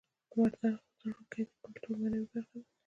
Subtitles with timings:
[0.35, 2.67] مردار ځړوکی د کولتور معنوي برخه ده